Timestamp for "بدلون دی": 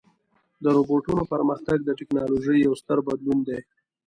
3.07-3.59